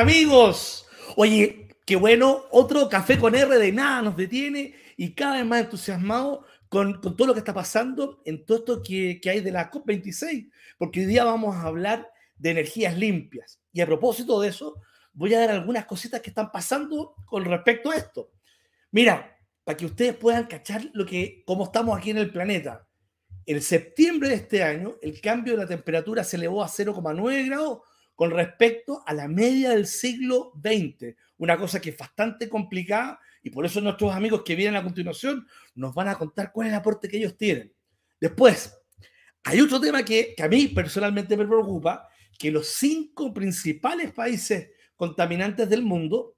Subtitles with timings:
[0.00, 0.86] Amigos.
[1.14, 5.60] Oye, qué bueno, otro café con R de nada nos detiene y cada vez más
[5.60, 9.70] entusiasmado con, todo lo que está pasando en todo esto que, que hay de la
[9.70, 13.60] COP26, porque hoy día vamos a hablar de energías limpias.
[13.72, 14.80] Y a propósito de eso,
[15.12, 18.32] voy a dar algunas cositas que están pasando con respecto a esto.
[18.90, 22.88] Mira, para que ustedes puedan cachar lo que, cómo estamos aquí en el planeta.
[23.46, 27.82] En septiembre de este año, el cambio de la temperatura se elevó a 0,9 grados
[28.14, 31.14] con respecto a la media del siglo XX.
[31.38, 35.46] Una cosa que es bastante complicada y por eso nuestros amigos que vienen a continuación
[35.74, 37.72] nos van a contar cuál es el aporte que ellos tienen.
[38.20, 38.74] Después,
[39.42, 44.70] hay otro tema que, que a mí personalmente me preocupa, que los cinco principales países
[44.96, 46.34] contaminantes del mundo,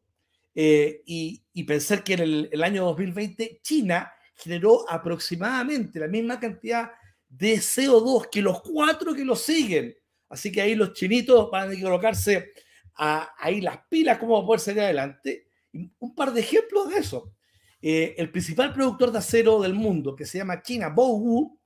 [0.58, 6.92] eh, y, pensar que en el, el, año 2020 China generó aproximadamente la misma cantidad
[7.28, 9.94] de CO2 que los cuatro que lo siguen.
[10.28, 12.52] Así que ahí los chinitos van a colocarse
[12.96, 15.48] a, ahí las pilas, cómo poder salir adelante.
[15.72, 17.32] un par de ejemplos de eso.
[17.80, 21.60] Eh, el principal productor de acero del mundo, que se llama China, Bowu,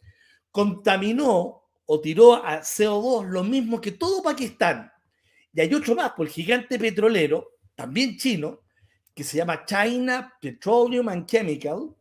[0.50, 4.92] contaminó o tiró a CO2 lo mismo que todo Pakistán.
[5.52, 8.60] Y hay otro más, por el gigante petrolero, también chino,
[9.14, 11.96] que se llama China Petroleum and Chemical,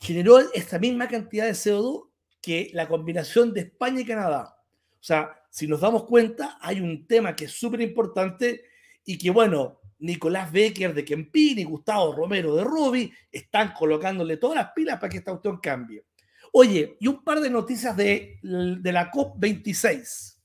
[0.00, 2.08] generó esta misma cantidad de CO2
[2.40, 4.56] que la combinación de España y Canadá.
[4.92, 8.64] O sea, si nos damos cuenta, hay un tema que es súper importante
[9.04, 14.56] y que, bueno, Nicolás Becker de Kempini y Gustavo Romero de Ruby están colocándole todas
[14.56, 16.06] las pilas para que esta cuestión cambie.
[16.52, 20.38] Oye, y un par de noticias de, de la COP26.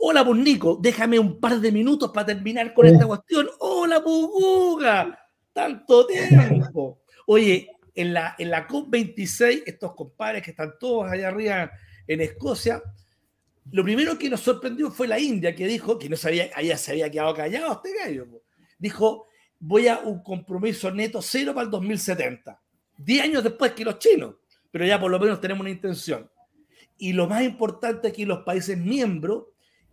[0.00, 3.48] Hola, pues Nico, déjame un par de minutos para terminar con esta cuestión.
[3.60, 5.14] Hola, pues
[5.52, 7.02] tanto tiempo.
[7.28, 11.70] Oye, en la, en la COP26, estos compadres que están todos allá arriba
[12.08, 12.82] en Escocia,
[13.72, 16.92] lo primero que nos sorprendió fue la India, que dijo, que no sabía, allá se
[16.92, 18.26] había quedado callado este gallo,
[18.78, 19.26] dijo,
[19.58, 22.60] voy a un compromiso neto cero para el 2070.
[22.96, 24.36] Diez años después que los chinos,
[24.70, 26.30] pero ya por lo menos tenemos una intención.
[26.98, 29.44] Y lo más importante aquí, los países miembros,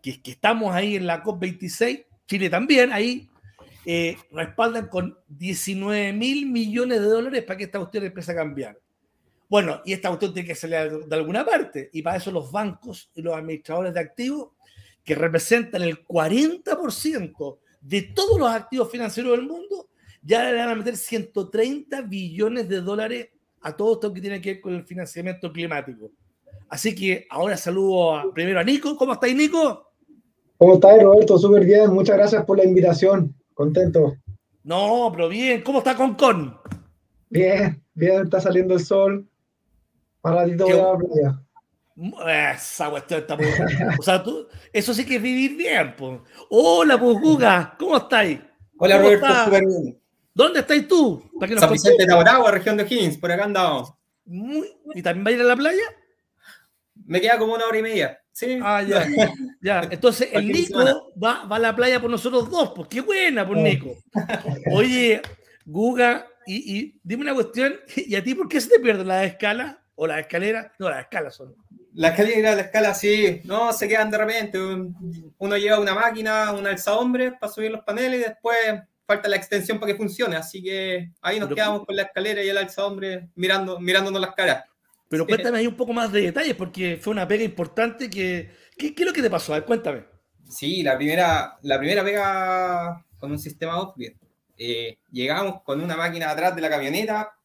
[0.02, 3.30] que estamos ahí en la COP26, Chile también, ahí
[3.86, 8.78] eh, respaldan con 19 mil millones de dólares para que esta cuestión empiece a cambiar.
[9.50, 13.12] Bueno, y esta cuestión tiene que salir de alguna parte, y para eso los bancos
[13.16, 14.50] y los administradores de activos,
[15.04, 19.88] que representan el 40% de todos los activos financieros del mundo,
[20.22, 23.30] ya le van a meter 130 billones de dólares
[23.62, 26.12] a todo esto que tiene que ver con el financiamiento climático.
[26.70, 28.98] Así que ahora saludo primero a Nico.
[28.98, 29.94] ¿Cómo estáis, Nico?
[30.58, 31.38] ¿Cómo estáis, Roberto?
[31.38, 31.94] Súper bien.
[31.94, 33.34] Muchas gracias por la invitación.
[33.54, 34.18] Contento.
[34.64, 35.62] No, pero bien.
[35.62, 36.58] ¿Cómo está Concon?
[37.30, 38.24] Bien, bien.
[38.24, 39.26] Está saliendo el sol.
[40.22, 41.48] Para ratito voy a la playa.
[42.56, 43.48] Esa cuestión está muy.
[43.98, 45.96] o sea, tú, eso sí que es vivir bien.
[45.98, 46.20] pues.
[46.50, 47.76] Hola, pues, Guga.
[47.80, 48.40] ¿Cómo estáis?
[48.78, 49.46] Hola, Roberto.
[49.46, 50.00] Súper bien.
[50.34, 51.24] ¿Dónde estáis tú?
[51.40, 53.18] ¿Para que San Vicente de Aragua, región de Higgins.
[53.18, 53.92] Por acá andamos.
[54.26, 54.68] Muy...
[54.94, 55.82] ¿Y también va a ir a la playa?
[57.06, 58.20] Me queda como una hora y media.
[58.32, 58.60] Sí.
[58.62, 59.08] Ah, ya.
[59.62, 59.88] ya.
[59.90, 63.58] Entonces, el Nico va, va, a la playa por nosotros dos, pues qué buena por
[63.58, 63.96] Nico.
[64.72, 65.24] Oye,
[65.66, 69.24] Guga, y, y, dime una cuestión, ¿y a ti por qué se te pierde la
[69.24, 70.72] escala o la escalera?
[70.80, 71.56] No, las escalas son.
[71.94, 74.60] La escalera, la escala, sí, no, se quedan de repente.
[75.40, 78.58] Uno lleva una máquina, un alza hombre para subir los paneles y después
[79.06, 80.36] falta la extensión para que funcione.
[80.36, 84.36] Así que ahí nos quedamos con la escalera y el alza hombre mirando, mirándonos las
[84.36, 84.66] caras.
[85.10, 88.52] Pero cuéntame ahí un poco más de detalles, porque fue una pega importante que...
[88.78, 89.54] ¿Qué, qué es lo que te pasó?
[89.54, 90.06] A ver, cuéntame.
[90.48, 93.96] Sí, la primera, la primera pega con un sistema off
[94.60, 97.37] eh, llegamos con una máquina atrás de la camioneta,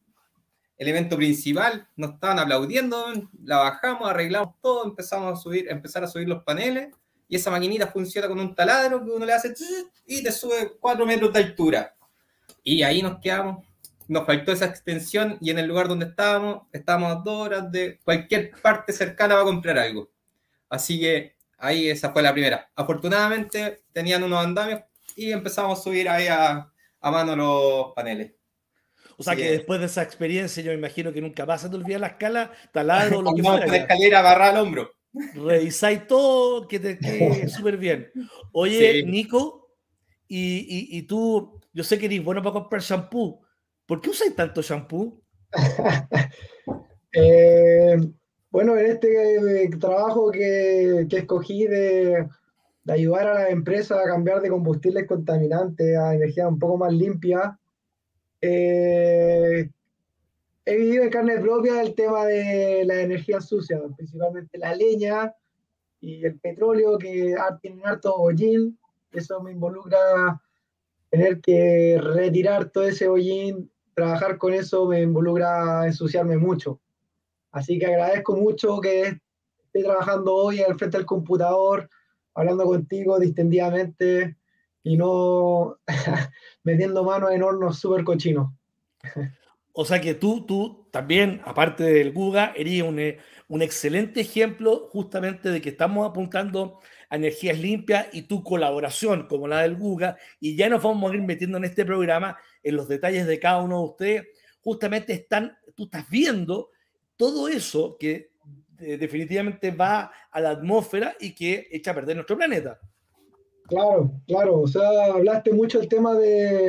[0.83, 3.11] el evento principal, nos estaban aplaudiendo,
[3.43, 6.89] la bajamos, arreglamos todo, empezamos a subir, empezar a subir los paneles,
[7.27, 9.53] y esa maquinita funciona con un taladro que uno le hace
[10.05, 11.95] y te sube 4 metros de altura.
[12.63, 13.65] Y ahí nos quedamos
[14.07, 17.99] nos faltó esa extensión y en el lugar donde estábamos, estábamos a dos horas de
[18.03, 20.09] cualquier parte cercana para comprar algo.
[20.69, 22.69] Así que ahí esa fue la primera.
[22.75, 24.81] Afortunadamente tenían unos andamios
[25.15, 28.33] y empezamos a subir ahí a, a mano los paneles.
[29.17, 31.75] O sea que después de esa experiencia, yo me imagino que nunca vas a te
[31.75, 33.67] olvidar la escala, taladro, lo que fuera.
[33.67, 34.91] la escalera barra al hombro.
[35.35, 38.09] Revisáis todo, que te quede súper bien.
[38.51, 39.63] Oye, Nico,
[40.27, 43.41] y, y, y, tú, yo sé que eres bueno para comprar shampoo.
[43.85, 45.21] ¿Por qué usáis tanto shampoo?
[47.13, 47.97] eh,
[48.49, 52.27] bueno, en este eh, trabajo que, que escogí de,
[52.83, 56.93] de, ayudar a las empresas a cambiar de combustibles contaminantes a energía un poco más
[56.93, 57.59] limpia,
[58.45, 59.69] eh,
[60.65, 65.33] he vivido en carne propia el tema de la energía sucia, principalmente la leña
[66.01, 68.77] y el petróleo que tienen harto hollín.
[69.13, 70.41] Eso me involucra
[71.09, 76.81] tener que retirar todo ese hollín, trabajar con eso me involucra ensuciarme mucho.
[77.51, 81.89] Así que agradezco mucho que esté trabajando hoy al frente del computador,
[82.33, 84.35] hablando contigo distendidamente
[84.83, 85.79] y no
[86.63, 88.51] metiendo manos en hornos súper cochinos.
[89.71, 94.87] O sea que tú, tú también, aparte del Guga, eres un, eh, un excelente ejemplo
[94.91, 100.17] justamente de que estamos apuntando a energías limpias y tu colaboración como la del Guga,
[100.39, 103.61] y ya nos vamos a ir metiendo en este programa en los detalles de cada
[103.61, 104.27] uno de ustedes,
[104.61, 106.69] justamente están, tú estás viendo
[107.15, 108.31] todo eso que
[108.79, 112.79] eh, definitivamente va a la atmósfera y que echa a perder nuestro planeta.
[113.73, 116.67] Claro, claro, o sea, hablaste mucho el tema de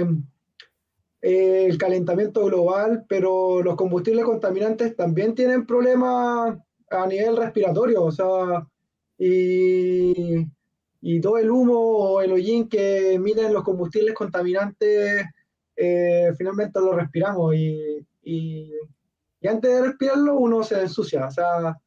[1.21, 6.57] eh, el calentamiento global, pero los combustibles contaminantes también tienen problemas
[6.89, 8.67] a nivel respiratorio, o sea,
[9.19, 10.47] y,
[11.03, 15.27] y todo el humo o el hollín que emiten los combustibles contaminantes,
[15.77, 18.73] eh, finalmente lo respiramos y, y,
[19.47, 21.79] antes de respirarlo uno se ensucia, o sea,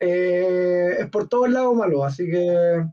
[0.00, 2.86] eh, es por todos lados malo, así que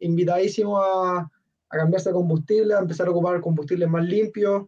[0.00, 4.66] invitadísimo a, a cambiarse de combustible, a empezar a ocupar combustibles más limpios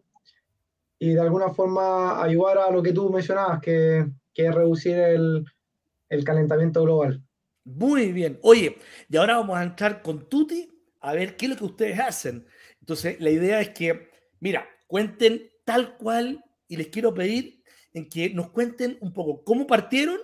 [0.97, 5.45] y de alguna forma ayudar a lo que tú mencionabas, que, que es reducir el,
[6.09, 7.21] el calentamiento global.
[7.65, 8.39] Muy bien.
[8.41, 8.77] Oye,
[9.09, 10.69] y ahora vamos a entrar con Tuti
[11.01, 12.45] a ver qué es lo que ustedes hacen.
[12.79, 14.09] Entonces, la idea es que,
[14.39, 17.61] mira, cuenten tal cual y les quiero pedir
[17.93, 20.17] en que nos cuenten un poco cómo partieron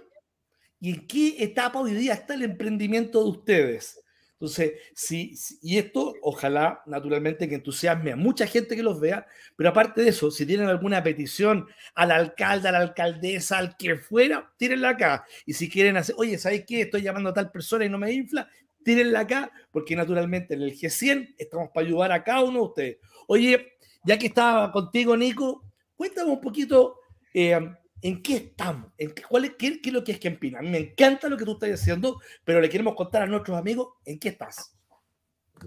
[0.80, 4.02] y en qué etapa hoy día está el emprendimiento de ustedes.
[4.40, 9.28] Entonces, sí, y esto ojalá naturalmente que entusiasme a mucha gente que los vea,
[9.58, 13.98] pero aparte de eso, si tienen alguna petición al alcalde, a la alcaldesa, al que
[13.98, 15.26] fuera, tírenla acá.
[15.46, 16.82] Y si quieren hacer, oye, ¿sabes qué?
[16.84, 18.48] Estoy llamando a tal persona y no me infla,
[18.82, 22.98] tírenla acá, porque naturalmente en el G100 estamos para ayudar a cada uno de ustedes.
[23.28, 23.74] Oye,
[24.06, 25.66] ya que estaba contigo, Nico,
[25.98, 26.96] cuéntame un poquito
[27.34, 27.60] eh,
[28.02, 28.92] ¿En qué estamos?
[28.98, 31.54] ¿En qué, cuál es, qué, es lo que es mí me encanta lo que tú
[31.54, 34.74] estás haciendo, pero le queremos contar a nuestros amigos en qué estás.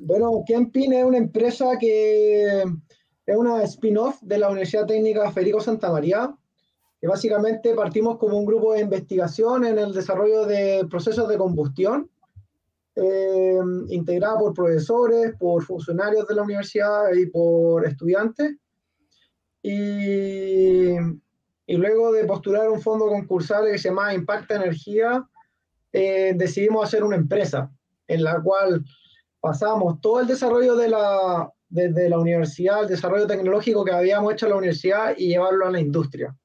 [0.01, 2.63] Bueno, Kempin es una empresa que
[3.27, 6.35] es una spin-off de la Universidad Técnica Federico Santa María,
[7.01, 12.11] que básicamente partimos como un grupo de investigación en el desarrollo de procesos de combustión,
[12.95, 13.59] eh,
[13.89, 18.57] integrada por profesores, por funcionarios de la universidad y por estudiantes.
[19.63, 20.95] Y
[21.73, 25.27] y luego de postular un fondo concursal que se llama Impacta Energía,
[25.91, 27.71] eh, decidimos hacer una empresa
[28.07, 28.85] en la cual
[29.41, 34.45] pasamos todo el desarrollo de la, desde la universidad, el desarrollo tecnológico que habíamos hecho
[34.45, 36.37] en la universidad y llevarlo a la industria.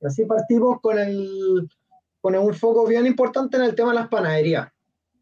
[0.00, 1.70] Y así partimos con, el,
[2.20, 4.66] con un foco bien importante en el tema de las panaderías,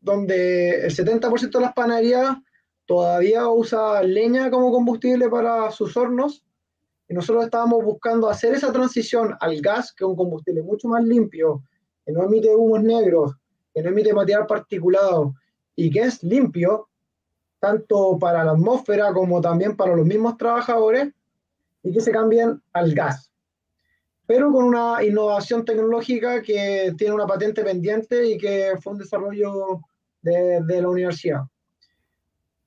[0.00, 2.34] donde el 70% de las panaderías
[2.86, 6.47] todavía usa leña como combustible para sus hornos
[7.08, 11.02] y nosotros estábamos buscando hacer esa transición al gas, que es un combustible mucho más
[11.02, 11.62] limpio,
[12.04, 13.34] que no emite humos negros,
[13.74, 15.34] que no emite material particulado
[15.74, 16.88] y que es limpio,
[17.60, 21.08] tanto para la atmósfera como también para los mismos trabajadores,
[21.82, 23.32] y que se cambien al gas.
[24.26, 29.80] Pero con una innovación tecnológica que tiene una patente pendiente y que fue un desarrollo
[30.20, 31.42] de, de la universidad.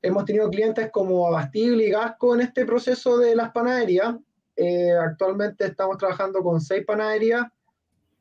[0.01, 4.15] Hemos tenido clientes como Abastible y Gasco en este proceso de las panaderías
[4.55, 7.45] eh, actualmente estamos trabajando con seis panaderías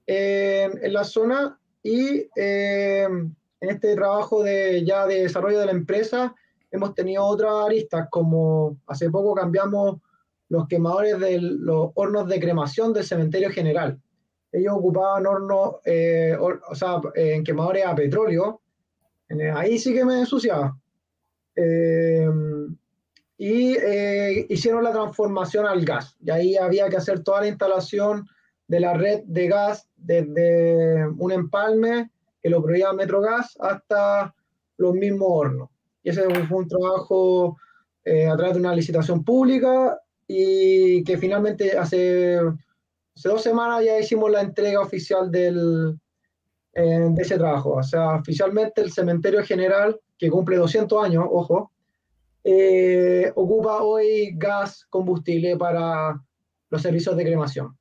[0.06, 6.34] en la zona y eh, en este trabajo de, ya de desarrollo de la empresa
[6.70, 10.00] hemos tenido otras aristas como hace poco cambiamos
[10.48, 14.00] los quemadores de los hornos de cremación del cementerio general.
[14.50, 18.60] Ellos ocupaban hornos, eh, o sea, en quemadores a petróleo.
[19.54, 20.76] Ahí sí que me ensuciaba
[23.42, 26.14] y eh, hicieron la transformación al gas.
[26.22, 28.28] Y ahí había que hacer toda la instalación
[28.68, 32.10] de la red de gas desde un empalme
[32.42, 34.34] que lo proveía Metrogas hasta
[34.76, 35.70] los mismos hornos.
[36.02, 37.56] Y ese fue un trabajo
[38.04, 42.38] eh, a través de una licitación pública y que finalmente hace,
[43.16, 45.98] hace dos semanas ya hicimos la entrega oficial del,
[46.74, 47.70] eh, de ese trabajo.
[47.70, 51.70] O sea, oficialmente el cementerio general, que cumple 200 años, ojo,
[52.44, 56.20] eh, ocupa hoy gas combustible para
[56.70, 57.76] los servicios de cremación.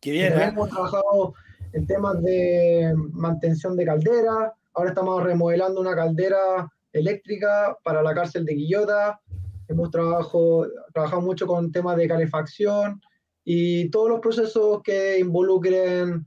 [0.00, 0.44] Qué bien, ¿eh?
[0.44, 1.34] Hemos trabajado
[1.72, 8.44] en temas de mantención de caldera, ahora estamos remodelando una caldera eléctrica para la cárcel
[8.44, 9.20] de Quillota,
[9.68, 13.00] hemos trabajado, trabajado mucho con temas de calefacción
[13.44, 16.24] y todos los procesos que involucren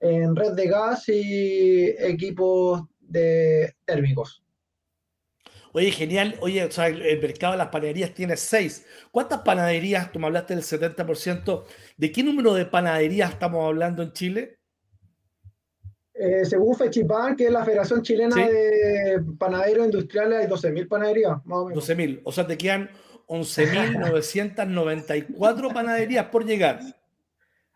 [0.00, 4.42] en red de gas y equipos de térmicos.
[5.72, 6.36] Oye, genial.
[6.40, 8.86] Oye, o sea, el, mercado de las panaderías tiene seis.
[9.10, 11.64] ¿Cuántas panaderías, tú me hablaste del 70%,
[11.96, 14.58] ¿de qué número de panaderías estamos hablando en Chile?
[16.14, 21.58] Eh, según Fechipan, que es la Federación Chilena de Panaderos Industriales, hay 12.000 panaderías, más
[21.58, 21.88] o menos.
[21.88, 22.90] 12.000, o sea, te quedan
[23.28, 26.80] 11.994 panaderías por llegar.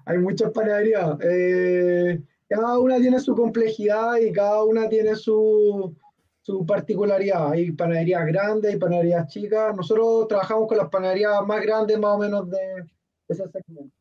[0.04, 1.16] Hay muchas panaderías.
[1.22, 5.94] Eh, cada una tiene su complejidad y cada una tiene su,
[6.42, 7.52] su particularidad.
[7.52, 9.74] Hay panaderías grandes y panaderías chicas.
[9.74, 12.84] Nosotros trabajamos con las panaderías más grandes, más o menos, de
[13.28, 13.96] ese segmento.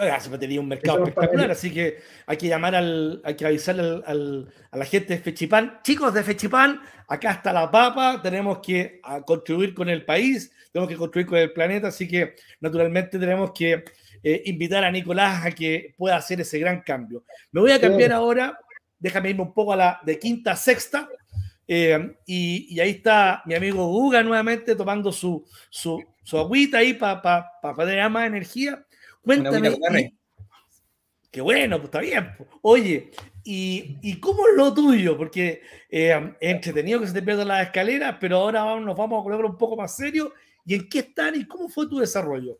[0.00, 4.00] Ah, se tenía un mercado espectacular, así que hay que llamar al, hay que avisarle
[4.06, 5.80] al, a la gente de Fechipán.
[5.82, 10.88] Chicos de Fechipán, acá está la papa, tenemos que ah, contribuir con el país, tenemos
[10.88, 13.84] que construir con el planeta, así que naturalmente tenemos que
[14.22, 17.24] eh, invitar a Nicolás a que pueda hacer ese gran cambio.
[17.50, 18.56] Me voy a cambiar ahora,
[19.00, 21.08] déjame irme un poco a la de quinta a sexta,
[21.70, 27.20] eh, y, ahí está mi amigo Guga nuevamente tomando su, su, su agüita ahí para
[27.20, 28.82] pa, pa, tener más energía.
[29.20, 29.76] Cuéntame.
[31.30, 32.30] qué bueno, pues está bien.
[32.62, 33.10] Oye,
[33.44, 35.18] ¿y, ¿y, cómo es lo tuyo?
[35.18, 35.60] Porque
[35.90, 39.44] eh, es entretenido que se te pierdan las escaleras, pero ahora nos vamos a colocar
[39.44, 40.32] un poco más serio.
[40.64, 42.58] ¿Y en qué están y cómo fue tu desarrollo?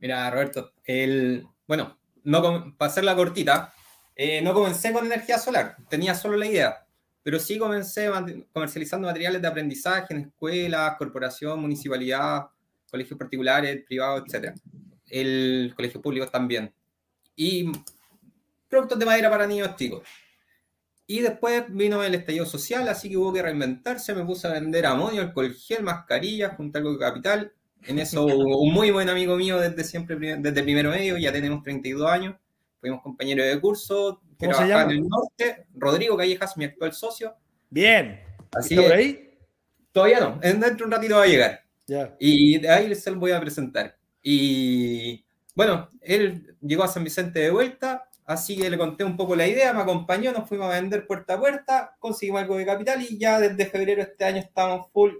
[0.00, 3.72] Mira, Roberto, el, bueno, no, para hacer la cortita,
[4.16, 6.85] eh, no comencé con energía solar, tenía solo la idea
[7.26, 8.08] pero sí comencé
[8.52, 12.46] comercializando materiales de aprendizaje en escuelas, corporación, municipalidad,
[12.88, 14.54] colegios particulares, privados, etc.
[15.08, 16.72] El colegio público también.
[17.34, 17.72] Y
[18.68, 20.02] productos de madera para niños chicos.
[21.08, 24.14] Y después vino el estallido social, así que hubo que reinventarse.
[24.14, 27.52] Me puse a vender amonio, alcohol gel, mascarillas, junto algo de capital.
[27.86, 32.08] En eso, un muy buen amigo mío desde siempre, desde primero medio, ya tenemos 32
[32.08, 32.36] años.
[32.78, 37.34] Fuimos compañeros de curso, que trabaja en el norte, Rodrigo Callejas, mi actual socio.
[37.70, 38.20] Bien.
[38.52, 39.38] Así por ahí?
[39.92, 41.60] Todavía no, dentro de un ratito va a llegar.
[42.18, 43.96] Y de ahí les voy a presentar.
[44.22, 45.24] Y
[45.54, 49.46] bueno, él llegó a San Vicente de vuelta, así que le conté un poco la
[49.46, 53.16] idea, me acompañó, nos fuimos a vender puerta a puerta, conseguimos algo de capital y
[53.18, 55.12] ya desde febrero de este año estamos full,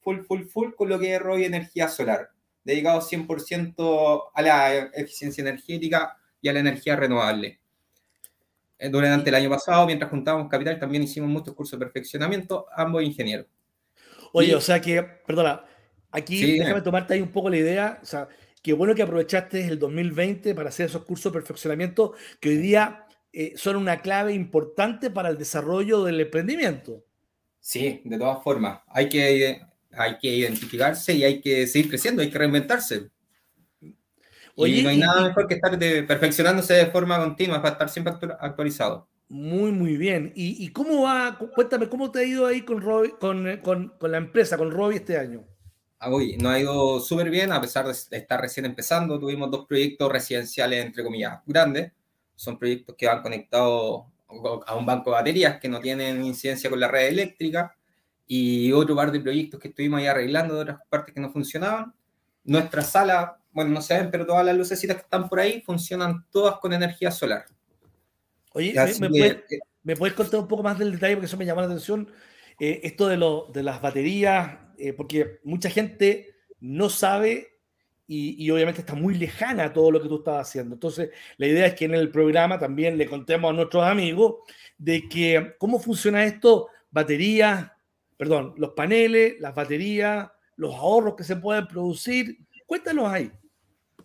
[0.00, 2.30] full, full, full con lo que es Roy Energía Solar,
[2.64, 7.60] dedicados 100% a la eficiencia energética y a la energía renovable.
[8.78, 13.02] Eh, durante el año pasado, mientras juntábamos capital, también hicimos muchos cursos de perfeccionamiento, ambos
[13.02, 13.46] ingenieros.
[14.32, 15.64] Oye, o sea que, perdona,
[16.10, 18.28] aquí déjame tomarte ahí un poco la idea, o sea,
[18.62, 23.06] qué bueno que aprovechaste el 2020 para hacer esos cursos de perfeccionamiento que hoy día
[23.32, 27.04] eh, son una clave importante para el desarrollo del emprendimiento.
[27.58, 29.60] Sí, de todas formas, hay que,
[29.92, 33.10] hay que identificarse y hay que seguir creciendo, hay que reinventarse
[34.66, 39.08] y no hay nada mejor que estar perfeccionándose de forma continua para estar siempre actualizado.
[39.28, 40.32] Muy, muy bien.
[40.34, 41.38] ¿Y, cómo va?
[41.54, 42.80] Cuéntame, ¿cómo te ha ido ahí con,
[43.20, 45.44] con, con, con, la empresa, con Robbie este año?
[45.98, 49.18] Ah, uy, nos ha ido súper bien, a pesar de estar recién empezando.
[49.18, 51.92] Tuvimos dos proyectos residenciales, entre comillas, grandes.
[52.34, 54.04] Son proyectos que van conectados
[54.66, 57.76] a un banco de baterías que no tienen incidencia con la red eléctrica
[58.26, 61.94] y otro par de proyectos que estuvimos ahí arreglando de otras partes que no funcionaban.
[62.44, 66.26] Nuestra sala bueno, no se ven, pero todas las lucecitas que están por ahí funcionan
[66.30, 67.44] todas con energía solar.
[68.52, 68.74] Oye,
[69.84, 71.14] ¿me, puedes, contar un poco más del detalle?
[71.14, 72.10] Porque eso me llama la atención.
[72.58, 77.60] Eh, esto de, lo, de las baterías, eh, porque mucha gente no sabe
[78.06, 80.74] y, y, obviamente está muy lejana a todo lo que tú estás haciendo.
[80.74, 84.36] Entonces, la idea es que en el programa también le contemos a nuestros amigos
[84.78, 87.70] de que cómo funciona esto, baterías,
[88.16, 93.32] perdón, los paneles, las baterías, los ahorros que se pueden producir Cuéntanos ahí.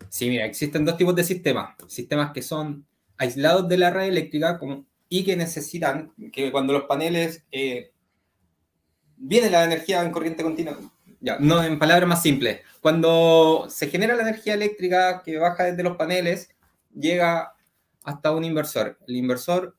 [0.08, 1.74] Sí, mira, existen dos tipos de sistemas.
[1.86, 2.86] Sistemas que son
[3.18, 4.58] aislados de la red eléctrica
[5.10, 7.92] y que necesitan que cuando los paneles eh,
[9.18, 10.78] viene la energía en corriente continua,
[11.20, 15.82] ya, no en palabras más simples, cuando se genera la energía eléctrica que baja desde
[15.82, 16.48] los paneles,
[16.98, 17.52] llega
[18.02, 18.98] hasta un inversor.
[19.06, 19.76] El inversor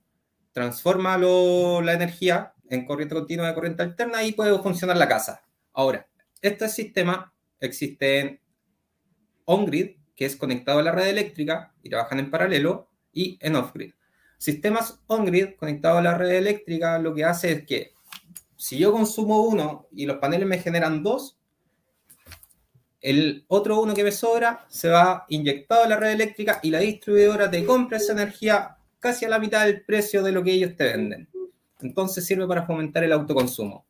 [0.51, 5.43] transforma la energía en corriente continua de corriente alterna y puede funcionar la casa.
[5.73, 6.07] Ahora,
[6.39, 8.44] este sistema existe en
[9.45, 13.93] on-grid, que es conectado a la red eléctrica y trabajan en paralelo, y en off-grid.
[14.37, 17.93] Sistemas on-grid conectados a la red eléctrica lo que hace es que
[18.57, 21.37] si yo consumo uno y los paneles me generan dos,
[23.01, 26.79] el otro uno que me sobra se va inyectado a la red eléctrica y la
[26.79, 30.75] distribuidora te compra esa energía casi a la mitad del precio de lo que ellos
[30.75, 31.29] te venden.
[31.81, 33.85] Entonces sirve para fomentar el autoconsumo.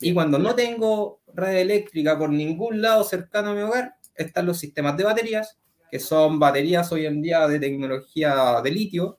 [0.00, 4.58] Y cuando no tengo red eléctrica por ningún lado cercano a mi hogar, están los
[4.58, 5.58] sistemas de baterías,
[5.90, 9.18] que son baterías hoy en día de tecnología de litio,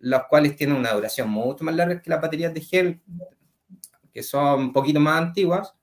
[0.00, 3.02] las cuales tienen una duración mucho más larga que las baterías de gel.
[4.12, 5.74] que son un poquito más antiguas,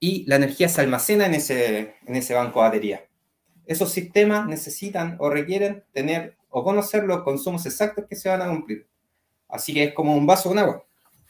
[0.00, 3.04] y la energía se almacena en ese, en ese banco de batería.
[3.66, 8.48] Esos sistemas necesitan o requieren tener o conocer los consumos exactos que se van a
[8.48, 8.88] cumplir.
[9.48, 10.84] Así que es como un vaso con agua.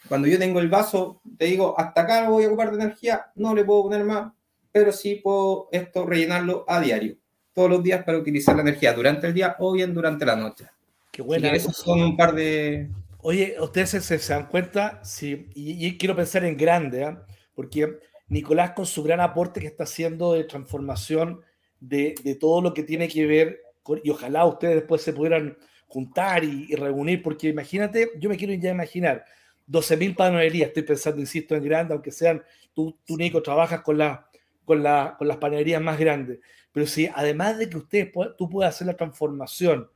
[0.07, 3.53] Cuando yo tengo el vaso, te digo, hasta acá voy a ocupar de energía, no
[3.53, 4.33] le puedo poner más,
[4.71, 7.17] pero sí puedo esto rellenarlo a diario,
[7.53, 10.65] todos los días para utilizar la energía durante el día o bien durante la noche.
[11.11, 11.51] Qué buena.
[11.51, 12.89] esos son un par de...
[13.23, 17.17] Oye, ustedes se, dan cuenta, sí, y, quiero pensar en grande, ¿eh?
[17.53, 17.99] porque
[18.29, 21.41] Nicolás con su gran aporte que está haciendo de transformación
[21.79, 25.55] de, de todo lo que tiene que ver con, y ojalá ustedes después se pudieran
[25.91, 29.25] juntar y, reunir, porque imagínate, yo me quiero ya imaginar,
[29.69, 32.41] 12.000 panaderías, estoy pensando, insisto, en grande, aunque sean,
[32.73, 34.25] tú, tú Nico, trabajas con, la,
[34.65, 36.39] con, la, con las panaderías más grandes,
[36.71, 39.89] pero si además de que ustedes, tú puedas hacer la transformación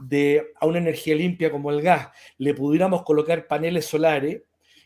[0.00, 4.42] de, a una energía limpia como el gas, le pudiéramos colocar paneles solares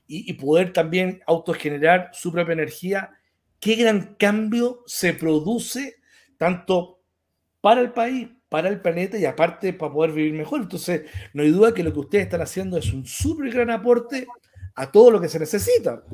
[0.07, 3.11] y, y poder también autogenerar su propia energía,
[3.61, 5.97] qué gran cambio se produce
[6.37, 7.01] tanto
[7.61, 10.61] para el país, para el planeta y aparte para poder vivir mejor.
[10.61, 14.27] Entonces, no hay duda que lo que ustedes están haciendo es un súper gran aporte
[14.75, 16.05] a todo lo que se necesita.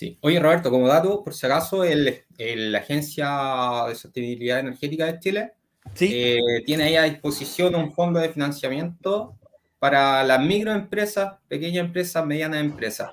[0.00, 0.16] Sí.
[0.22, 5.52] Oye, Roberto, como dato, por si acaso, el, la Agencia de Sostenibilidad Energética de Chile
[6.00, 9.36] eh, tiene ahí a disposición un fondo de financiamiento
[9.78, 13.10] para las microempresas, pequeñas empresas, medianas empresas,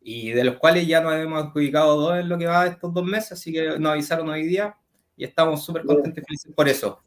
[0.00, 3.04] y de los cuales ya nos hemos adjudicado dos en lo que va estos dos
[3.04, 4.74] meses, así que nos avisaron hoy día
[5.18, 7.02] y estamos súper contentos y felices por eso.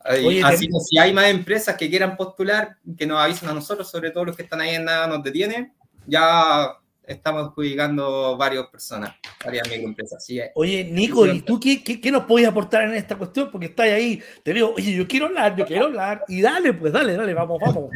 [0.00, 4.10] Así que si hay más empresas que quieran postular, que nos avisen a nosotros, sobre
[4.10, 5.72] todo los que están ahí en nada nos detiene,
[6.06, 9.14] ya estamos adjudicando varias personas,
[9.44, 10.26] varias microempresas.
[10.54, 13.50] Oye, Nico, ¿y tú qué, qué, nos puedes aportar en esta cuestión?
[13.50, 16.92] Porque estás ahí, te digo, oye, yo quiero hablar, yo quiero hablar, y dale, pues
[16.92, 17.90] dale, dale, vamos, vamos.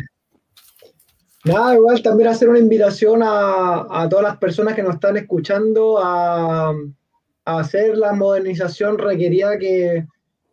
[1.44, 5.98] Nada, igual también hacer una invitación a, a todas las personas que nos están escuchando
[5.98, 10.04] a, a hacer la modernización requerida que,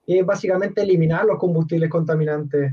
[0.08, 2.72] es básicamente eliminar los combustibles contaminantes.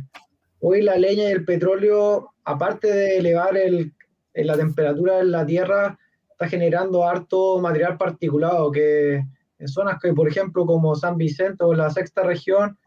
[0.61, 3.95] Hoy la leña y el petróleo, aparte de elevar el,
[4.35, 5.99] la temperatura en la Tierra,
[6.31, 9.25] está generando harto material particulado que
[9.59, 12.79] en zonas que, por ejemplo, como San Vicente o la sexta región,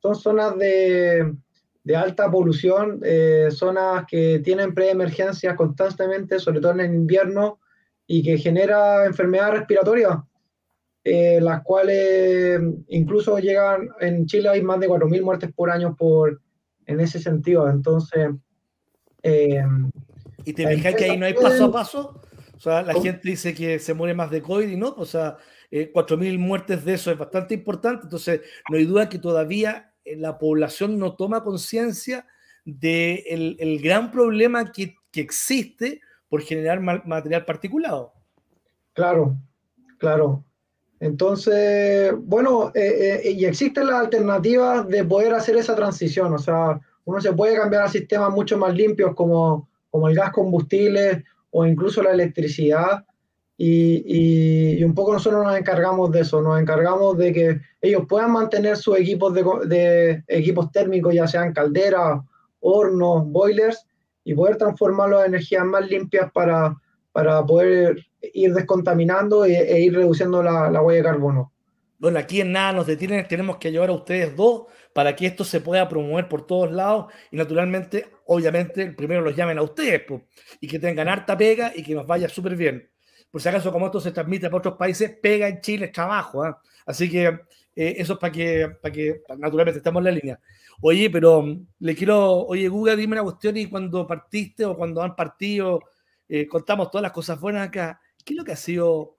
[0.00, 1.34] son zonas de,
[1.82, 7.58] de alta polución, eh, zonas que tienen preemergencias constantemente, sobre todo en invierno,
[8.06, 10.18] y que genera enfermedades respiratorias.
[11.02, 16.40] Eh, las cuales incluso llegan, en Chile hay más de 4.000 muertes por año por,
[16.86, 17.68] en ese sentido.
[17.68, 18.30] Entonces...
[19.22, 19.62] Eh,
[20.44, 22.20] ¿Y te fijas que ahí no hay paso a paso?
[22.56, 25.38] O sea, la gente dice que se muere más de COVID y no, o sea,
[25.70, 30.16] eh, 4.000 muertes de eso es bastante importante, entonces no hay duda que todavía eh,
[30.16, 32.26] la población no toma conciencia
[32.64, 38.12] del el gran problema que, que, existe por generar material particulado.
[38.92, 39.36] Claro,
[39.96, 40.44] claro.
[41.00, 46.78] Entonces, bueno, eh, eh, y existen las alternativas de poder hacer esa transición, o sea,
[47.06, 51.66] uno se puede cambiar a sistemas mucho más limpios como, como el gas combustible o
[51.66, 53.04] incluso la electricidad,
[53.62, 58.78] y, un poco nosotros nos encargamos de eso, nos encargamos de que ellos puedan mantener
[58.78, 62.20] sus equipos de, equipos térmicos, ya sean calderas,
[62.60, 63.86] hornos, boilers,
[64.24, 66.74] y poder transformarlos en energías más limpias para,
[67.12, 67.98] para poder
[68.32, 71.52] ir descontaminando e, e ir reduciendo la, la, huella de carbono.
[72.00, 75.44] Bueno, aquí en nada nos detienen, tenemos que llevar a ustedes dos para que esto
[75.44, 80.22] se pueda promover por todos lados y naturalmente, obviamente, primero los llamen a ustedes pues,
[80.60, 82.90] y que tengan harta pega y que nos vaya súper bien.
[83.30, 86.46] Por si acaso, como esto se transmite para otros países, pega en Chile es trabajo.
[86.46, 86.54] ¿eh?
[86.86, 90.40] Así que eh, eso es para que, para que naturalmente estamos en la línea.
[90.80, 91.44] Oye, pero
[91.80, 95.82] le quiero, oye, Google, dime una cuestión y cuando partiste o cuando han partido,
[96.26, 99.16] eh, contamos todas las cosas buenas acá ¿qué es lo que ha sido,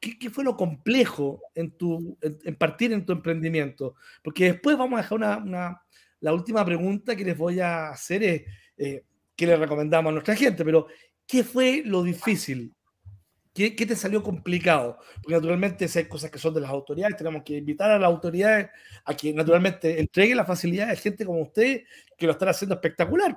[0.00, 3.96] qué, fue lo complejo en, tu, en, partir en tu emprendimiento?
[4.22, 5.82] Porque después vamos a dejar una,
[6.20, 8.42] la última pregunta que les voy a hacer es,
[8.76, 10.64] eh, ¿qué le recomendamos a nuestra gente?
[10.64, 10.86] Pero,
[11.26, 12.74] ¿qué fue lo difícil?
[13.52, 14.98] ¿Qué, ¿Qué, te salió complicado?
[15.16, 18.06] Porque naturalmente si hay cosas que son de las autoridades, tenemos que invitar a las
[18.06, 18.68] autoridades
[19.04, 21.82] a que naturalmente entreguen la facilidad a gente como usted
[22.16, 23.36] que lo están haciendo espectacular.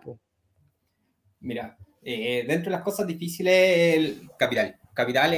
[1.39, 5.35] Mira, eh, dentro de las cosas difíciles, el capital capital,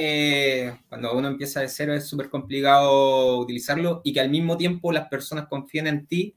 [0.89, 5.07] cuando uno empieza de cero, es súper complicado utilizarlo y que al mismo tiempo las
[5.07, 6.35] personas confíen en ti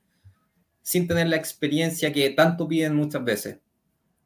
[0.83, 3.59] sin tener la experiencia que tanto piden muchas veces.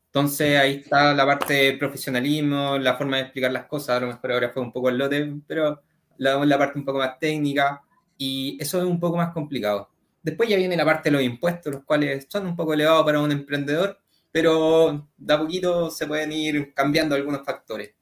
[0.07, 4.09] Entonces ahí está la parte de profesionalismo, la forma de explicar las cosas, a lo
[4.09, 5.83] mejor ahora fue un poco el lote, pero
[6.19, 7.81] la, la parte un poco más técnica
[8.19, 9.89] y eso es un poco más complicado.
[10.23, 13.21] Después ya viene la parte de los impuestos, los cuales son un poco elevados para
[13.21, 13.99] un emprendedor,
[14.31, 17.95] pero de a poquito se pueden ir cambiando algunos factores.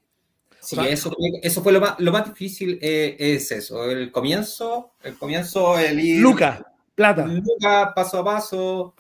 [0.68, 5.16] Sí, eso, eso fue lo más, lo más difícil, eh, es eso, el comienzo, el
[5.16, 6.20] comienzo, el ir...
[6.20, 6.62] Luca,
[6.94, 7.26] plata.
[7.26, 8.94] Luca, paso a paso,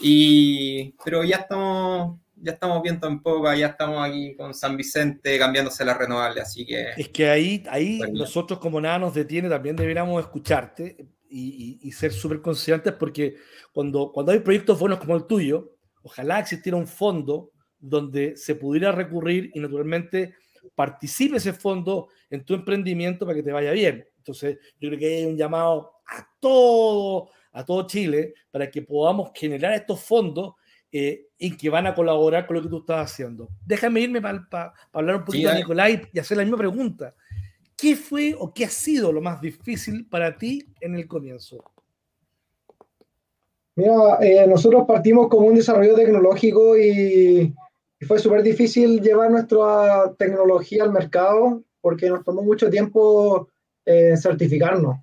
[0.00, 5.38] y, pero ya estamos, ya estamos viendo en poca, ya estamos aquí con San Vicente
[5.38, 6.92] cambiándose la renovable, así que...
[6.96, 10.96] Es que ahí, ahí nosotros como nada nos detiene, también deberíamos escucharte
[11.28, 13.36] y, y, ser súper conscientes porque
[13.74, 18.92] cuando, cuando hay proyectos buenos como el tuyo, ojalá existiera un fondo donde se pudiera
[18.92, 20.36] recurrir y naturalmente
[20.74, 24.06] participe ese fondo en tu emprendimiento para que te vaya bien.
[24.16, 29.30] Entonces, yo creo que hay un llamado a todo, a todo Chile para que podamos
[29.34, 30.54] generar estos fondos
[30.90, 33.48] eh, y que van a colaborar con lo que tú estás haciendo.
[33.64, 37.14] Déjame irme para hablar un poquito a Nicolai y hacer la misma pregunta.
[37.76, 41.64] ¿Qué fue o qué ha sido lo más difícil para ti en el comienzo?
[43.74, 47.54] Mira, eh, nosotros partimos como un desarrollo tecnológico y
[48.06, 53.48] fue súper difícil llevar nuestra tecnología al mercado porque nos tomó mucho tiempo
[53.84, 54.98] eh, certificarnos.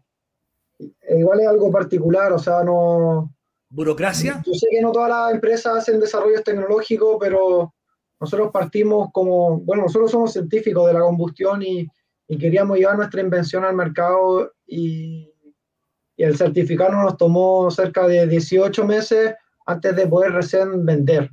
[0.79, 3.33] E igual es algo particular, o sea, no...
[3.69, 4.41] ¿Burocracia?
[4.45, 7.73] Yo sé que no todas las empresas hacen desarrollos tecnológicos, pero
[8.19, 11.87] nosotros partimos como, bueno, nosotros somos científicos de la combustión y,
[12.27, 15.31] y queríamos llevar nuestra invención al mercado y,
[16.19, 19.35] y el certificarnos nos tomó cerca de 18 meses
[19.65, 21.29] antes de poder recién vender.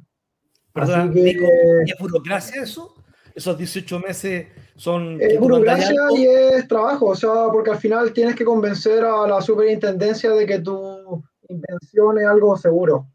[0.76, 2.94] Así que, es burocracia eso?
[3.34, 5.20] ¿Esos 18 meses son...
[5.20, 9.40] Es burocracia y es trabajo, o sea, porque al final tienes que convencer a la
[9.40, 13.08] superintendencia de que tu invención es algo seguro.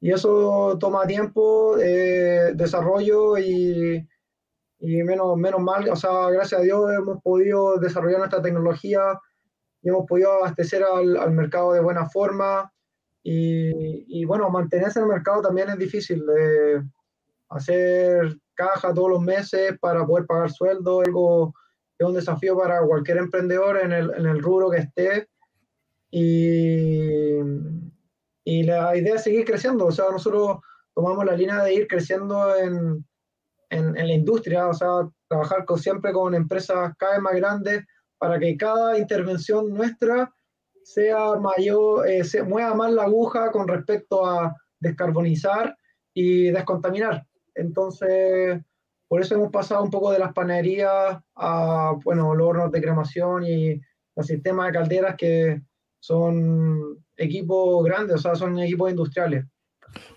[0.00, 4.06] Y eso toma tiempo, eh, desarrollo y,
[4.78, 9.18] y, menos, menos mal, o sea, gracias a Dios hemos podido desarrollar nuestra tecnología
[9.82, 12.70] y hemos podido abastecer al, al mercado de buena forma
[13.28, 16.24] y, bueno, mantenerse en el mercado también es difícil.
[16.38, 16.80] Eh,
[17.48, 21.52] hacer caja todos los meses para poder pagar sueldo, algo
[21.98, 25.28] es un desafío para cualquier emprendedor en el, en el rubro que esté.
[26.08, 27.38] Y,
[28.44, 29.86] y, la idea es seguir creciendo.
[29.86, 30.58] O sea, nosotros
[30.94, 33.04] tomamos la línea de ir creciendo en,
[33.70, 37.84] en, en la industria, o sea, trabajar con, siempre con empresas cada vez más grandes
[38.18, 40.32] para que cada intervención nuestra
[40.86, 45.76] sea mayor, eh, se mueva más la aguja con respecto a descarbonizar
[46.14, 47.26] y descontaminar.
[47.56, 48.62] Entonces,
[49.08, 53.44] por eso hemos pasado un poco de las panaderías a, bueno, los hornos de cremación
[53.44, 53.80] y
[54.14, 55.60] los sistemas de calderas que
[55.98, 59.44] son equipos grandes, o sea, son equipos industriales.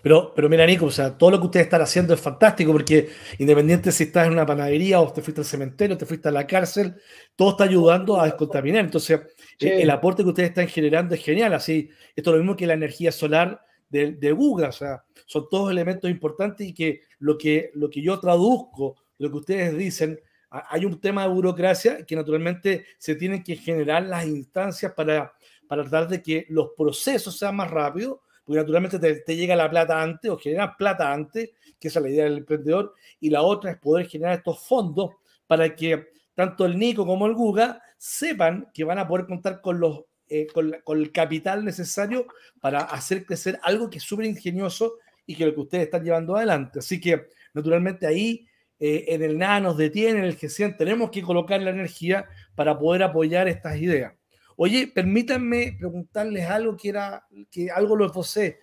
[0.02, 3.10] Pero, pero mira, Nico, o sea, todo lo que ustedes están haciendo es fantástico porque
[3.38, 6.46] independiente si estás en una panadería o te fuiste al cementerio, te fuiste a la
[6.46, 6.96] cárcel,
[7.36, 8.84] todo está ayudando a descontaminar.
[8.84, 9.20] Entonces,
[9.58, 11.54] el, aporte que ustedes están generando es genial.
[11.54, 15.48] Así, esto es lo mismo que la energía solar de, de Google, o sea, son
[15.50, 20.20] todos elementos importantes y que lo que, lo que yo traduzco, lo que ustedes dicen,
[20.50, 25.32] hay un tema de burocracia que naturalmente se tienen que generar las instancias para,
[25.68, 30.02] para tratar de que los procesos sean más rápidos, porque naturalmente te, llega la plata
[30.02, 33.72] antes o generas plata antes, que esa es la idea del emprendedor, y la otra
[33.72, 35.10] es poder generar estos fondos
[35.46, 39.78] para que tanto el Nico como el Guga sepan que van a poder contar con,
[39.78, 42.26] los, eh, con, el capital necesario
[42.60, 44.94] para hacer crecer algo que es súper ingenioso
[45.26, 46.78] y que lo que ustedes están llevando adelante.
[46.78, 48.46] Así que, naturalmente, ahí
[48.78, 52.78] eh, en el nada nos detiene, en el G100 tenemos que colocar la energía para
[52.78, 54.14] poder apoyar estas ideas.
[54.62, 58.60] Oye, permítanme preguntarles algo que era, que algo lo esbocé.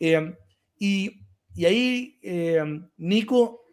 [0.00, 0.36] Eh,
[0.80, 1.20] y,
[1.54, 2.18] y, ahí,
[2.96, 3.64] Nico,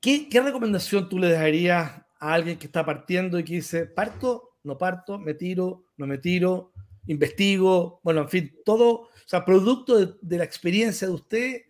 [0.00, 4.56] ¿qué, ¿qué recomendación tú le darías a alguien que está partiendo y que dice, parto,
[4.64, 6.72] no parto, me tiro, no me tiro,
[7.08, 11.62] investigo, bueno, en fin, todo, o sea, producto de, la experiencia de usted,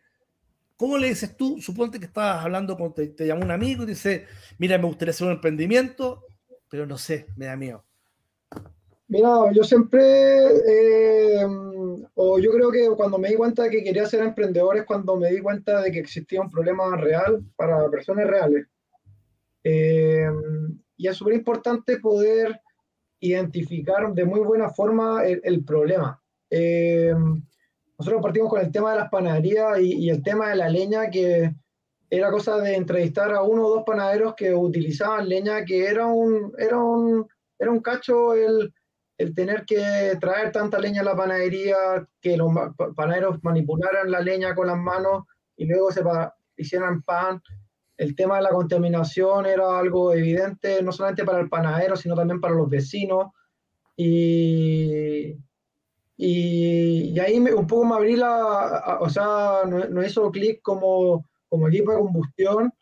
[0.77, 1.61] ¿cómo le dices tú?
[1.61, 5.11] Suponte que estabas hablando con, te, te llamó un amigo y dice, mira, me gustaría
[5.11, 6.23] hacer un emprendimiento,
[6.69, 7.88] pero no sé, me da miedo.
[9.09, 10.01] Mira, yo siempre,
[10.69, 11.47] eh,
[12.15, 15.17] o yo creo que cuando me di cuenta de que quería ser emprendedor es cuando
[15.17, 18.67] me di cuenta de que existía un problema real para personas reales.
[19.65, 20.29] Eh,
[20.99, 22.61] y es súper importante poder
[23.21, 26.23] identificar de muy buena forma el, problema.
[26.51, 27.15] Eh,
[27.99, 31.55] nosotros partimos con el tema de las panaderías y, el tema de la leña, que
[32.11, 36.53] era cosa de entrevistar a uno o dos panaderos que utilizaban leña, que era un,
[36.59, 37.27] era un,
[37.59, 38.73] era un cacho el,
[39.19, 41.77] el tener que traer tanta leña a la panadería,
[42.21, 42.51] que los
[42.97, 45.25] panaderos manipularan la leña con las manos
[45.57, 46.03] y luego se
[46.57, 47.43] hicieran pan
[47.99, 52.41] el tema de la contaminación era algo evidente, no solamente para el panadero, sino también
[52.41, 53.33] para los vecinos.
[53.97, 55.37] Y,
[56.17, 61.91] y, ahí un poco me abrí la, o sea, no, hizo clic como, como equipo
[61.91, 62.73] de combustión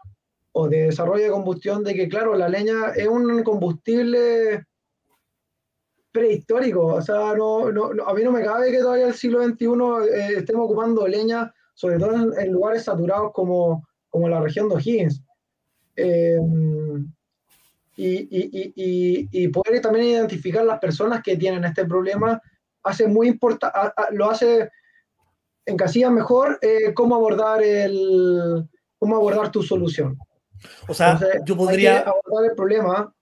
[0.52, 4.66] o de desarrollo de combustión de que, claro, la leña es un combustible
[6.16, 6.86] prehistórico.
[6.86, 9.66] O sea, no, no, a mí no me cabe que todavía en el siglo XXI
[10.10, 15.22] eh, estemos ocupando leña, sobre todo en, lugares saturados como, como la región de O'Higgins.
[15.96, 16.38] Eh,
[17.98, 22.40] y, y, y, y, poder también identificar las personas que tienen este problema
[22.82, 23.78] hace muy importante,
[24.10, 24.70] lo hace
[25.64, 30.18] en casilla mejor eh, cómo abordar el cómo abordar tu solución.
[30.88, 33.14] O sea, yo podría hay que abordar el problema,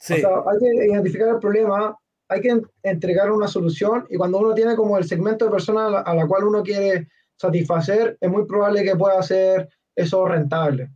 [0.00, 0.14] sí.
[0.14, 1.96] o sea, hay que identificar el problema,
[2.28, 6.14] hay que entregar una solución y cuando uno tiene como el segmento de personas a
[6.14, 10.90] la, cual uno quiere satisfacer, es muy probable que pueda hacer eso rentable.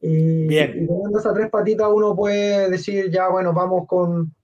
[0.00, 0.70] Y, Bien.
[0.70, 4.34] y teniendo esas tres patitas uno puede decir ya, bueno, vamos con,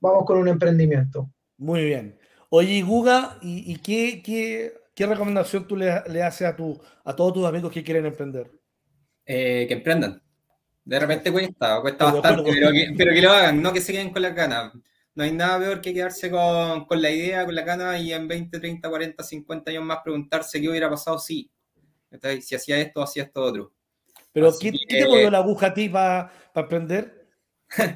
[0.00, 1.30] vamos con un emprendimiento.
[1.58, 2.18] Muy bien.
[2.48, 7.14] Oye, Guga, ¿y, y qué, qué, qué, recomendación tú le, le haces a, tu, a
[7.14, 8.50] todos tus amigos que quieren emprender?
[9.26, 10.20] Eh, que emprendan.
[10.84, 14.10] De repente cuesta, cuesta bastante, pero que, pero que, lo hagan, no que se queden
[14.10, 14.72] con la gana.
[15.14, 18.26] No hay nada peor que quedarse con, con, la idea, con la gana y en
[18.26, 21.50] 20, 30, 40, 50 años más preguntarse qué hubiera pasado si.
[22.42, 23.72] Si hacía esto, hacía esto otro.
[24.32, 27.24] Pero ¿qué, ¿qué, te movió la aguja a ti para aprender?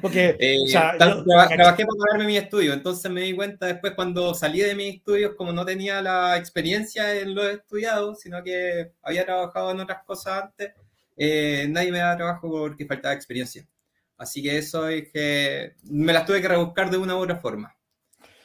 [0.01, 3.93] Porque eh, o sea, yo, trabajé para pagarme mi estudio, entonces me di cuenta después
[3.93, 8.91] cuando salí de mis estudios, como no tenía la experiencia en lo estudiado, sino que
[9.01, 10.73] había trabajado en otras cosas antes,
[11.15, 13.65] eh, nadie me da trabajo porque faltaba experiencia.
[14.19, 17.75] Así que eso es que me las tuve que rebuscar de una u otra forma.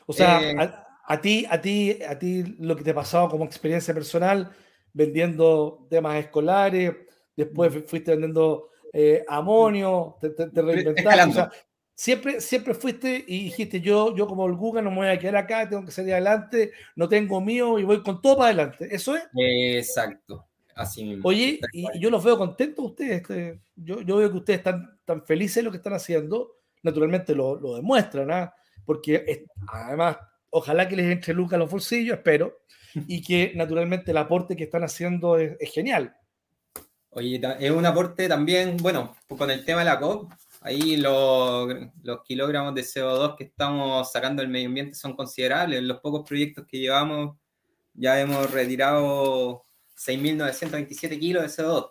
[0.06, 3.44] O sea, eh, a, a, ti, a ti, a ti lo que te pasaba como
[3.44, 4.50] experiencia personal,
[4.92, 6.94] vendiendo temas escolares,
[7.36, 11.22] después fuiste vendiendo eh, amonio, te, te, te reinventaste.
[11.22, 11.50] O sea,
[11.92, 15.36] siempre, siempre fuiste y dijiste, yo, yo como el Google no me voy a quedar
[15.36, 18.88] acá, tengo que salir adelante, no tengo mío y voy con todo para adelante.
[18.94, 19.24] ¿Eso es?
[19.36, 20.46] Exacto.
[20.74, 21.28] Así mismo.
[21.28, 23.22] Oye, y yo los veo contentos ustedes.
[23.22, 26.56] Este, yo, yo, veo que ustedes están tan felices de lo que están haciendo.
[26.82, 28.54] Naturalmente lo, lo demuestran, ¿ah?
[28.84, 30.18] porque es, además,
[30.50, 32.60] ojalá que les entre Lucas a los bolsillos, espero,
[32.94, 36.14] y que naturalmente el aporte que están haciendo es, es genial.
[37.10, 42.22] Oye, es un aporte también, bueno, con el tema de la COP, ahí los, los
[42.24, 45.78] kilogramos de CO2 que estamos sacando del medio ambiente son considerables.
[45.78, 47.36] En los pocos proyectos que llevamos
[47.94, 49.64] ya hemos retirado
[49.96, 51.90] 6.927 kilos de CO2.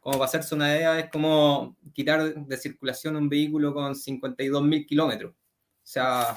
[0.00, 5.32] Como para hacerse una idea, es como quitar de circulación un vehículo con 52.000 kilómetros.
[5.32, 5.36] O
[5.82, 6.36] sea,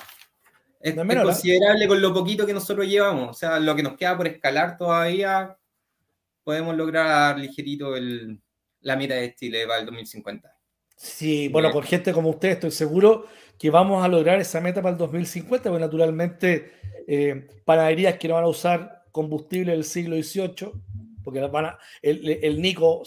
[0.80, 3.30] es, es considerable con lo poquito que nosotros llevamos.
[3.30, 5.58] O sea, lo que nos queda por escalar todavía
[6.44, 8.42] podemos lograr ligerito el,
[8.82, 10.54] la meta de Chile para el 2050.
[10.96, 13.26] Sí, bueno, con gente como usted estoy seguro
[13.58, 16.74] que vamos a lograr esa meta para el 2050, porque naturalmente
[17.08, 20.72] eh, panaderías que no van a usar combustible del siglo XVIII,
[21.24, 23.04] porque van a, el, el, Nico,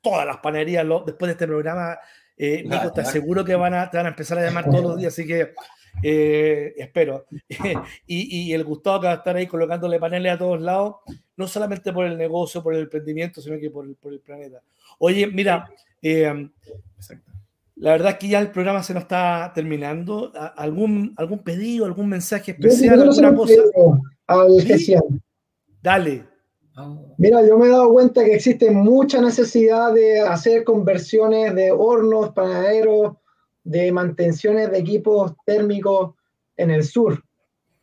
[0.00, 1.98] todas las panaderías, lo, después de este programa,
[2.36, 4.96] eh, Nico, te aseguro que van a, te van a empezar a llamar todos los
[4.96, 5.54] días, así que
[6.02, 7.26] eh, espero.
[8.06, 10.96] y, y, el Gustavo que va a estar ahí colocándole paneles a todos lados,
[11.36, 14.62] no solamente por el negocio, por el emprendimiento, sino que por el, por el planeta.
[14.98, 15.68] Oye, mira,
[16.02, 16.50] eh,
[17.76, 20.32] la verdad es que ya el programa se nos está terminando.
[20.56, 23.54] ¿Algún, algún pedido, algún mensaje especial, alguna cosa?
[24.26, 24.96] Al ¿Sí?
[25.80, 26.24] Dale.
[27.16, 32.30] Mira, yo me he dado cuenta que existe mucha necesidad de hacer conversiones de hornos,
[32.32, 33.16] panaderos,
[33.64, 36.14] de mantenciones de equipos térmicos
[36.56, 37.22] en el sur.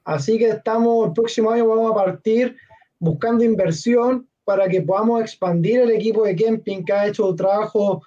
[0.03, 2.55] Así que estamos, el próximo año vamos a partir
[2.99, 8.01] buscando inversión para que podamos expandir el equipo de camping que ha hecho trabajo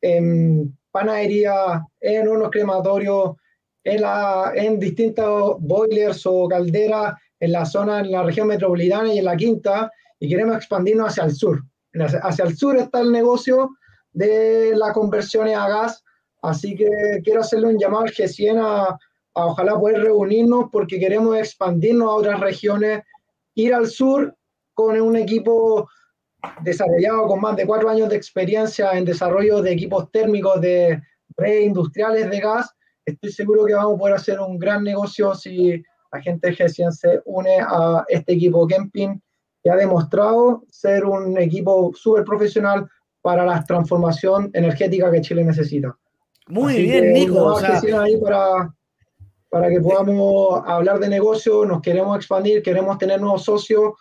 [0.00, 3.36] en panadería, en hornos crematorios,
[3.84, 9.18] en, la, en distintos boilers o calderas en la zona, en la región metropolitana y
[9.18, 9.90] en la quinta,
[10.22, 11.60] y queremos expandirnos hacia el sur.
[12.22, 13.70] Hacia el sur está el negocio
[14.12, 16.04] de las conversiones a gas
[16.42, 16.88] Así que
[17.24, 18.98] quiero hacerle un llamado al G100 a,
[19.34, 23.02] a ojalá poder reunirnos porque queremos expandirnos a otras regiones,
[23.54, 24.36] ir al sur
[24.74, 25.88] con un equipo
[26.62, 31.00] desarrollado con más de cuatro años de experiencia en desarrollo de equipos térmicos de
[31.36, 32.74] redes industriales de gas.
[33.04, 35.80] Estoy seguro que vamos a poder hacer un gran negocio si
[36.12, 39.20] la gente de G100 se une a este equipo camping
[39.62, 42.88] que ha demostrado ser un equipo súper profesional
[43.20, 45.96] para la transformación energética que Chile necesita.
[46.48, 47.44] Muy Así bien, Nico.
[47.44, 47.80] O sea...
[48.02, 48.74] ahí para,
[49.48, 53.92] para que podamos hablar de negocio, nos queremos expandir, queremos tener nuevos socios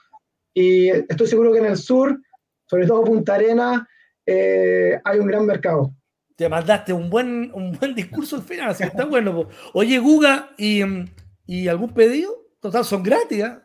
[0.53, 2.19] y estoy seguro que en el sur,
[2.65, 3.87] sobre todo Punta Arena,
[4.25, 5.93] eh, hay un gran mercado.
[6.35, 9.47] Te mandaste un buen, un buen discurso al final, así que está bueno.
[9.73, 10.81] Oye, Guga, ¿y,
[11.45, 12.33] ¿y, algún pedido?
[12.59, 13.59] Total, son gratis, ¿eh?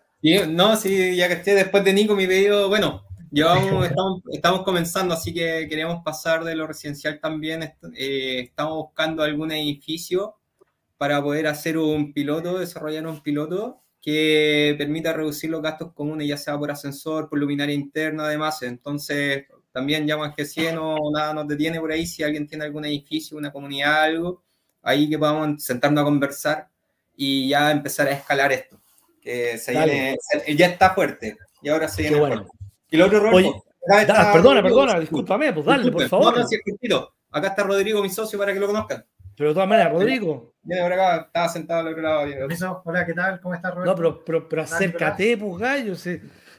[0.48, 5.14] No, sí, ya que esté después de Nico, mi pedido, bueno, Llevamos, estamos, estamos, comenzando,
[5.14, 7.74] así que queremos pasar de lo residencial también.
[7.94, 10.37] Eh, estamos buscando algún edificio
[10.96, 16.37] para poder hacer un piloto, desarrollar un piloto que permita reducir los gastos comunes, ya
[16.37, 18.62] sea por ascensor, por luminaria interna, además.
[18.62, 23.37] Entonces, también llaman G100 o nada nos detiene por ahí si alguien tiene algún edificio,
[23.37, 24.44] una comunidad, algo,
[24.83, 26.68] ahí que podamos sentarnos a conversar
[27.16, 28.81] y ya empezar a escalar esto.
[29.26, 30.16] Que se viene,
[30.56, 32.46] ya está fuerte y ahora se viene bueno.
[32.88, 33.60] Y el otro rol,
[34.32, 36.32] perdona, perdona, discúlpame, pues dale, por favor.
[36.88, 39.04] No, acá está Rodrigo, mi socio, para que lo conozcan.
[39.36, 40.54] Pero de todas maneras, Rodrigo.
[40.62, 42.82] Viene por acá, estaba sentado al otro lado.
[42.84, 43.40] Hola, ¿qué tal?
[43.40, 43.90] ¿Cómo estás, Rodrigo?
[43.90, 45.94] No, pero, pero, pero acércate, pues, gallo.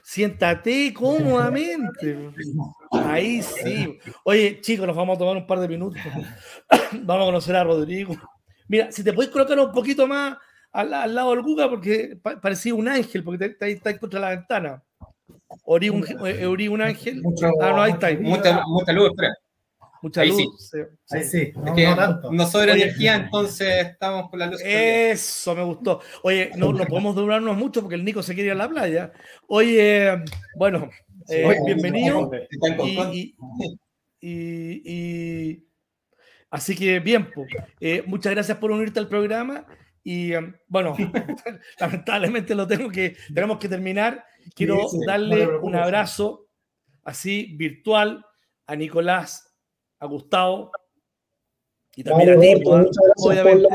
[0.02, 2.32] siéntate cómodamente.
[2.92, 3.98] Ahí sí.
[4.24, 6.02] Oye, chicos, nos vamos a tomar un par de minutos.
[7.00, 8.14] vamos a conocer a Rodrigo.
[8.68, 10.36] Mira, si te puedes colocar un poquito más
[10.72, 14.82] al, lado del Guga, porque parecía un ángel, porque está ahí contra la ventana.
[15.64, 17.22] Ori un, eh, Ori un ángel.
[17.60, 18.10] ah, no, ahí está.
[18.20, 19.34] Mucha, mucha luz, espera.
[20.00, 20.70] Mucha luz.
[20.70, 20.78] Sí.
[21.10, 22.32] Ahí sí, no, es que no, tanto.
[22.32, 24.60] no sobra energía, entonces estamos con la luz.
[24.64, 26.00] Eso me gustó.
[26.22, 29.12] Oye, no, no podemos durarnos mucho porque el Nico se quiere ir a la playa.
[29.48, 30.22] Oye,
[30.56, 30.88] bueno,
[31.28, 32.30] eh, bienvenido.
[33.12, 33.34] Y,
[34.20, 35.66] y, y,
[36.50, 37.48] así que bien, pues,
[37.80, 39.66] eh, muchas gracias por unirte al programa.
[40.10, 40.32] Y
[40.68, 40.96] bueno,
[41.80, 44.24] lamentablemente lo tengo que, tenemos que terminar.
[44.54, 46.46] Quiero darle un abrazo
[47.04, 48.24] así virtual
[48.66, 49.54] a Nicolás,
[49.98, 50.72] a Gustavo
[51.94, 52.54] y también a ti,
[53.18, 53.68] obviamente.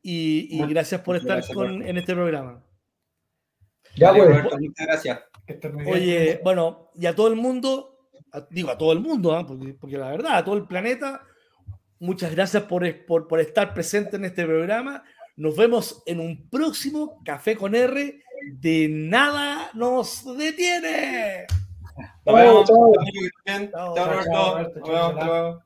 [0.00, 2.64] Y, y, gracias por estar con, en este programa.
[3.96, 4.42] Ya, bueno.
[4.58, 5.20] muchas gracias.
[5.86, 8.08] Oye, bueno, y a todo el mundo,
[8.48, 9.44] digo a todo el mundo, ¿eh?
[9.46, 11.26] porque, porque, la verdad, a todo el planeta,
[12.04, 15.02] muchas gracias por, por, por estar presente en este programa.
[15.36, 21.46] Nos vemos en un próximo Café con R de nada nos detiene.
[23.70, 24.72] Chao, chao.
[24.84, 25.63] Chao, chao.